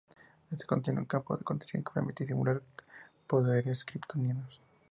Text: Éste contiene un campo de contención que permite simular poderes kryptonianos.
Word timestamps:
Éste 0.51 0.65
contiene 0.65 0.97
un 0.99 1.05
campo 1.05 1.37
de 1.37 1.43
contención 1.43 1.83
que 1.83 1.93
permite 1.93 2.25
simular 2.25 2.63
poderes 3.27 3.85
kryptonianos. 3.85 4.59